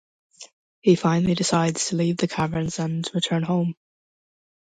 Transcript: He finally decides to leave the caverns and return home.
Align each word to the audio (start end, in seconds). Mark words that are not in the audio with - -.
He 0.79 0.95
finally 0.95 1.35
decides 1.35 1.89
to 1.89 1.95
leave 1.95 2.17
the 2.17 2.27
caverns 2.27 2.79
and 2.79 3.07
return 3.13 3.43
home. 3.43 3.75